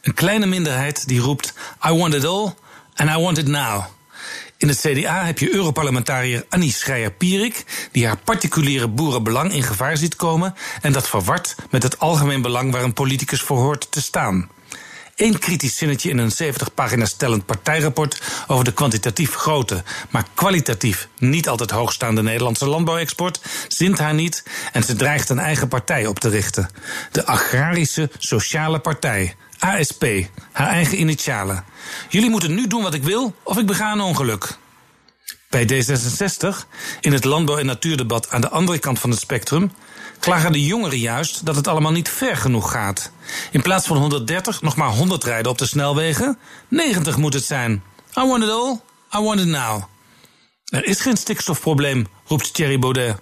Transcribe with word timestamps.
Een 0.00 0.14
kleine 0.14 0.46
minderheid 0.46 1.08
die 1.08 1.20
roept: 1.20 1.52
I 1.86 1.92
want 1.92 2.14
it 2.14 2.24
all 2.24 2.54
and 2.94 3.10
I 3.10 3.16
want 3.16 3.38
it 3.38 3.46
now. 3.46 3.84
In 4.56 4.68
het 4.68 4.80
CDA 4.80 5.24
heb 5.24 5.38
je 5.38 5.54
Europarlementariër 5.54 6.44
Annie 6.48 6.72
Schreier-Pierik, 6.72 7.88
die 7.92 8.06
haar 8.06 8.16
particuliere 8.16 8.88
boerenbelang 8.88 9.52
in 9.52 9.62
gevaar 9.62 9.96
ziet 9.96 10.16
komen 10.16 10.54
en 10.80 10.92
dat 10.92 11.08
verward 11.08 11.54
met 11.70 11.82
het 11.82 11.98
algemeen 11.98 12.42
belang 12.42 12.72
waar 12.72 12.82
een 12.82 12.92
politicus 12.92 13.40
voor 13.40 13.58
hoort 13.58 13.86
te 13.90 14.00
staan. 14.02 14.50
Eén 15.16 15.38
kritisch 15.38 15.76
zinnetje 15.76 16.10
in 16.10 16.18
een 16.18 16.30
70 16.30 16.74
pagina's 16.74 17.12
tellend 17.12 17.46
partijrapport 17.46 18.22
over 18.46 18.64
de 18.64 18.72
kwantitatief 18.72 19.34
grote, 19.34 19.82
maar 20.10 20.24
kwalitatief 20.34 21.08
niet 21.18 21.48
altijd 21.48 21.70
hoogstaande 21.70 22.22
Nederlandse 22.22 22.66
landbouwexport 22.66 23.40
zint 23.68 23.98
haar 23.98 24.14
niet 24.14 24.44
en 24.72 24.82
ze 24.82 24.96
dreigt 24.96 25.28
een 25.28 25.38
eigen 25.38 25.68
partij 25.68 26.06
op 26.06 26.18
te 26.18 26.28
richten. 26.28 26.70
De 27.12 27.26
Agrarische 27.26 28.10
Sociale 28.18 28.78
Partij, 28.78 29.36
ASP, 29.60 30.04
haar 30.52 30.68
eigen 30.68 31.00
initialen. 31.00 31.64
Jullie 32.08 32.30
moeten 32.30 32.54
nu 32.54 32.66
doen 32.66 32.82
wat 32.82 32.94
ik 32.94 33.02
wil 33.02 33.34
of 33.42 33.58
ik 33.58 33.66
bega 33.66 33.92
een 33.92 34.00
ongeluk. 34.00 34.58
Bij 35.50 35.64
D66, 35.64 36.66
in 37.00 37.12
het 37.12 37.24
landbouw- 37.24 37.58
en 37.58 37.66
natuurdebat 37.66 38.30
aan 38.30 38.40
de 38.40 38.48
andere 38.48 38.78
kant 38.78 38.98
van 38.98 39.10
het 39.10 39.18
spectrum, 39.18 39.72
klagen 40.18 40.52
de 40.52 40.64
jongeren 40.64 40.98
juist 40.98 41.46
dat 41.46 41.56
het 41.56 41.68
allemaal 41.68 41.92
niet 41.92 42.08
ver 42.08 42.36
genoeg 42.36 42.70
gaat. 42.70 43.12
In 43.50 43.62
plaats 43.62 43.86
van 43.86 43.96
130 43.96 44.62
nog 44.62 44.76
maar 44.76 44.88
100 44.88 45.24
rijden 45.24 45.50
op 45.50 45.58
de 45.58 45.66
snelwegen, 45.66 46.38
90 46.68 47.16
moet 47.16 47.34
het 47.34 47.44
zijn. 47.44 47.82
I 48.18 48.26
want 48.26 48.42
it 48.42 48.50
all, 48.50 48.80
I 49.14 49.24
want 49.24 49.40
it 49.40 49.46
now. 49.46 49.82
Er 50.64 50.84
is 50.84 51.00
geen 51.00 51.16
stikstofprobleem, 51.16 52.06
roept 52.26 52.54
Thierry 52.54 52.78
Baudet. 52.78 53.16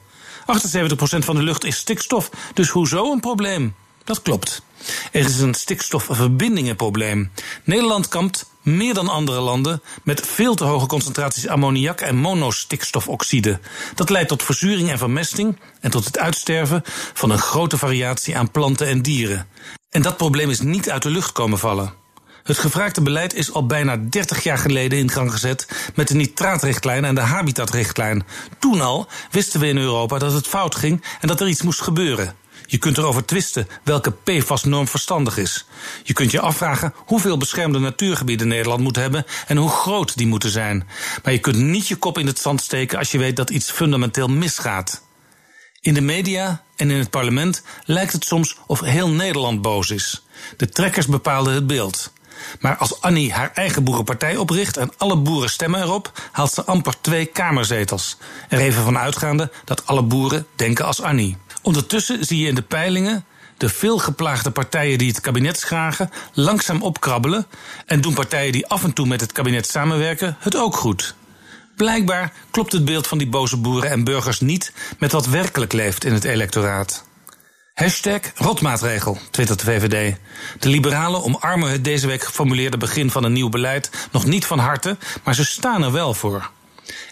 78% 0.47 1.25
van 1.25 1.37
de 1.37 1.43
lucht 1.43 1.65
is 1.65 1.77
stikstof, 1.77 2.31
dus 2.55 2.69
hoezo 2.69 3.13
een 3.13 3.21
probleem? 3.21 3.75
Dat 4.05 4.23
klopt. 4.23 4.63
Er 5.13 5.25
is 5.25 5.41
een 5.41 5.55
stikstofverbindingenprobleem. 5.55 7.31
Nederland 7.65 8.09
kampt, 8.09 8.51
meer 8.63 8.95
dan 8.95 9.09
andere 9.09 9.41
landen, 9.41 9.83
met 10.03 10.27
veel 10.27 10.55
te 10.55 10.65
hoge 10.65 10.87
concentraties 10.87 11.49
ammoniak 11.49 12.01
en 12.01 12.17
monostikstofoxide. 12.17 13.61
Dat 13.95 14.11
leidt 14.11 14.29
tot 14.29 14.43
verzuring 14.43 14.91
en 14.91 14.99
vermesting 14.99 15.59
en 15.81 15.91
tot 15.91 16.05
het 16.05 16.19
uitsterven 16.19 16.83
van 17.15 17.31
een 17.31 17.39
grote 17.39 17.79
variatie 17.79 18.37
aan 18.37 18.51
planten 18.51 18.87
en 18.87 19.03
dieren. 19.03 19.47
En 19.91 20.03
dat 20.03 20.17
probleem 20.17 20.51
is 20.51 20.61
niet 20.61 20.91
uit 20.91 21.03
de 21.03 21.11
lucht 21.11 21.33
komen 21.33 21.59
vallen. 21.59 22.07
Het 22.49 22.59
gevraagde 22.59 23.01
beleid 23.01 23.35
is 23.35 23.53
al 23.53 23.67
bijna 23.67 23.97
30 23.97 24.43
jaar 24.43 24.59
geleden 24.59 24.99
in 24.99 25.11
gang 25.11 25.33
gezet 25.33 25.69
met 25.95 26.09
de 26.09 26.15
nitraatrichtlijn 26.15 27.05
en 27.05 27.15
de 27.15 27.21
habitatrichtlijn. 27.21 28.27
Toen 28.59 28.81
al 28.81 29.09
wisten 29.31 29.61
we 29.61 29.67
in 29.67 29.79
Europa 29.79 30.19
dat 30.19 30.33
het 30.33 30.47
fout 30.47 30.75
ging 30.75 31.05
en 31.21 31.29
dat 31.29 31.41
er 31.41 31.49
iets 31.49 31.63
moest 31.63 31.81
gebeuren. 31.81 32.35
Je 32.67 32.79
kunt 32.79 32.99
erover 32.99 33.25
twisten 33.25 33.69
welke 33.83 34.13
PFAS-norm 34.13 34.89
verstandig 34.89 35.37
is. 35.37 35.67
Je 36.03 36.13
kunt 36.13 36.31
je 36.31 36.41
afvragen 36.41 36.95
hoeveel 36.97 37.37
beschermde 37.37 37.79
natuurgebieden 37.79 38.49
Nederland 38.49 38.81
moet 38.81 38.97
hebben 38.97 39.25
en 39.47 39.57
hoe 39.57 39.71
groot 39.71 40.17
die 40.17 40.27
moeten 40.27 40.51
zijn. 40.51 40.89
Maar 41.23 41.33
je 41.33 41.39
kunt 41.39 41.57
niet 41.57 41.89
je 41.89 41.97
kop 41.97 42.19
in 42.19 42.27
het 42.27 42.39
zand 42.39 42.61
steken 42.61 42.99
als 42.99 43.11
je 43.11 43.19
weet 43.19 43.37
dat 43.37 43.51
iets 43.51 43.71
fundamenteel 43.71 44.29
misgaat. 44.29 45.03
In 45.81 45.95
de 45.95 46.01
media 46.01 46.63
en 46.77 46.91
in 46.91 46.99
het 46.99 47.11
parlement 47.11 47.63
lijkt 47.85 48.13
het 48.13 48.25
soms 48.25 48.57
of 48.67 48.81
heel 48.81 49.09
Nederland 49.09 49.63
boos 49.63 49.91
is. 49.91 50.23
De 50.57 50.69
trekkers 50.69 51.07
bepaalden 51.07 51.55
het 51.55 51.67
beeld. 51.67 52.13
Maar 52.61 52.77
als 52.77 53.01
Annie 53.01 53.33
haar 53.33 53.51
eigen 53.55 53.85
boerenpartij 53.85 54.37
opricht 54.37 54.77
en 54.77 54.93
alle 54.97 55.17
boeren 55.17 55.51
stemmen 55.51 55.83
erop, 55.83 56.13
haalt 56.33 56.53
ze 56.53 56.65
amper 56.65 57.01
twee 57.01 57.27
kamerzetels. 57.27 58.17
Er 58.49 58.59
even 58.59 58.83
van 58.83 58.99
uitgaande 58.99 59.51
dat 59.65 59.87
alle 59.87 60.03
boeren 60.03 60.47
denken 60.57 60.85
als 60.85 61.03
Annie. 61.03 61.37
Ondertussen 61.63 62.25
zie 62.25 62.39
je 62.39 62.49
in 62.49 62.55
de 62.55 62.63
peilingen 62.63 63.25
de 63.57 63.69
veelgeplaagde 63.69 64.51
partijen 64.51 64.99
die 64.99 65.09
het 65.09 65.21
kabinet 65.21 65.59
schragen 65.59 66.11
langzaam 66.33 66.83
opkrabbelen 66.83 67.47
en 67.87 68.01
doen 68.01 68.15
partijen 68.15 68.53
die 68.53 68.67
af 68.67 68.85
en 68.85 68.93
toe 68.93 69.07
met 69.07 69.21
het 69.21 69.33
kabinet 69.33 69.67
samenwerken 69.67 70.37
het 70.39 70.57
ook 70.57 70.77
goed. 70.77 71.15
Blijkbaar 71.77 72.33
klopt 72.51 72.73
het 72.73 72.85
beeld 72.85 73.07
van 73.07 73.19
die 73.19 73.29
boze 73.29 73.57
boeren 73.57 73.91
en 73.91 74.05
burgers 74.05 74.41
niet 74.41 74.73
met 74.99 75.13
wat 75.13 75.27
werkelijk 75.27 75.73
leeft 75.73 76.05
in 76.05 76.13
het 76.13 76.25
electoraat. 76.25 77.07
Hashtag 77.75 78.21
rotmaatregel, 78.35 79.19
twittert 79.31 79.59
de 79.59 79.65
VVD. 79.65 80.17
De 80.59 80.69
liberalen 80.69 81.23
omarmen 81.23 81.71
het 81.71 81.85
deze 81.85 82.07
week 82.07 82.25
geformuleerde 82.25 82.77
begin 82.77 83.11
van 83.11 83.25
een 83.25 83.33
nieuw 83.33 83.49
beleid 83.49 83.91
nog 84.13 84.25
niet 84.25 84.47
van 84.47 84.59
harte, 84.59 84.97
maar 85.25 85.35
ze 85.35 85.45
staan 85.45 85.83
er 85.83 85.93
wel 85.93 86.15
voor. 86.15 86.51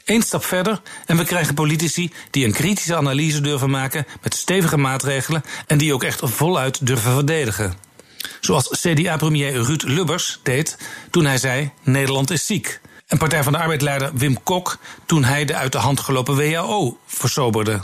Eén 0.05 0.23
stap 0.23 0.45
verder 0.45 0.81
en 1.07 1.17
we 1.17 1.25
krijgen 1.25 1.55
politici 1.55 2.13
die 2.31 2.45
een 2.45 2.53
kritische 2.53 2.97
analyse 2.97 3.41
durven 3.41 3.71
maken 3.71 4.07
met 4.23 4.35
stevige 4.35 4.77
maatregelen 4.77 5.45
en 5.67 5.79
die 5.79 5.95
ook 5.95 6.03
echt 6.03 6.21
voluit 6.23 6.87
durven 6.87 7.13
verdedigen. 7.13 7.75
Zoals 8.41 8.69
CDA-premier 8.81 9.53
Ruud 9.53 9.83
Lubbers 9.83 10.41
deed 10.43 10.79
toen 11.11 11.25
hij 11.25 11.39
zei: 11.39 11.71
Nederland 11.83 12.31
is 12.31 12.47
ziek. 12.47 12.81
En 13.07 13.19
Partij 13.19 13.43
van 13.43 13.53
de 13.53 13.59
Arbeid-leider 13.59 14.11
Wim 14.15 14.43
Kok 14.43 14.79
toen 15.07 15.25
hij 15.25 15.45
de 15.45 15.55
uit 15.55 15.73
de 15.73 15.79
hand 15.79 16.01
gelopen 16.01 16.37
WHO 16.37 16.99
versoberde. 17.07 17.81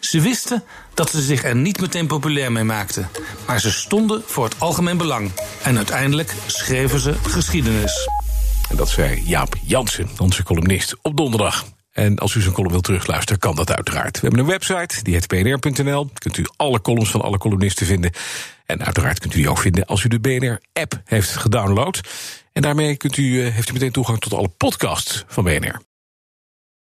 Ze 0.00 0.20
wisten 0.20 0.64
dat 0.94 1.10
ze 1.10 1.22
zich 1.22 1.44
er 1.44 1.56
niet 1.56 1.80
meteen 1.80 2.06
populair 2.06 2.52
mee 2.52 2.64
maakten, 2.64 3.10
maar 3.46 3.60
ze 3.60 3.72
stonden 3.72 4.22
voor 4.26 4.44
het 4.44 4.54
algemeen 4.58 4.96
belang. 4.96 5.32
En 5.62 5.76
uiteindelijk 5.76 6.34
schreven 6.46 7.00
ze 7.00 7.14
geschiedenis. 7.22 8.08
En 8.70 8.76
dat 8.76 8.88
zei 8.88 9.22
Jaap 9.24 9.56
Jansen, 9.62 10.08
onze 10.18 10.42
columnist, 10.42 10.96
op 11.02 11.16
donderdag. 11.16 11.64
En 11.90 12.18
als 12.18 12.34
u 12.34 12.40
zijn 12.40 12.54
column 12.54 12.72
wilt 12.72 12.84
terugluisteren, 12.84 13.40
kan 13.40 13.54
dat 13.54 13.76
uiteraard. 13.76 14.20
We 14.20 14.20
hebben 14.20 14.40
een 14.40 14.46
website, 14.46 15.02
die 15.02 15.14
heet 15.14 15.26
pnr.nl. 15.26 16.10
Kunt 16.18 16.36
u 16.36 16.46
alle 16.56 16.80
columns 16.80 17.10
van 17.10 17.20
alle 17.20 17.38
columnisten 17.38 17.86
vinden. 17.86 18.10
En 18.66 18.84
uiteraard 18.84 19.18
kunt 19.18 19.34
u 19.34 19.36
die 19.36 19.50
ook 19.50 19.58
vinden 19.58 19.86
als 19.86 20.04
u 20.04 20.08
de 20.08 20.20
BNR-app 20.20 21.00
heeft 21.04 21.36
gedownload. 21.36 22.00
En 22.52 22.62
daarmee 22.62 22.96
kunt 22.96 23.16
u, 23.16 23.44
eh, 23.44 23.54
heeft 23.54 23.68
u 23.68 23.72
meteen 23.72 23.92
toegang 23.92 24.18
tot 24.18 24.34
alle 24.34 24.48
podcasts 24.48 25.24
van 25.26 25.44
BNR. 25.44 25.89